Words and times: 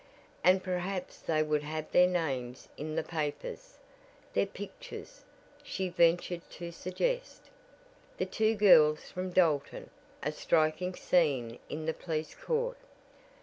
And 0.43 0.63
perhaps 0.63 1.19
they 1.19 1.43
would 1.43 1.61
have 1.61 1.91
their 1.91 2.07
names 2.07 2.69
in 2.75 2.95
the 2.95 3.03
papers, 3.03 3.77
their 4.33 4.47
pictures, 4.47 5.23
she 5.61 5.89
ventured 5.89 6.41
to 6.53 6.71
suggest. 6.71 7.51
"The 8.17 8.25
two 8.25 8.55
girls 8.55 9.11
from 9.11 9.29
Dalton!" 9.29 9.91
"A 10.23 10.31
striking 10.31 10.95
scene 10.95 11.59
in 11.69 11.85
the 11.85 11.93
police 11.93 12.33
court!" 12.33 12.77